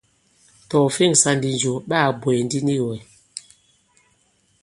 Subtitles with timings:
[0.69, 2.97] Tɔ̀ ɔ̀ fe᷇ŋsā ndi jo, ɓa kà bwɛ̀ɛ̀ ndi nik wɛ̀.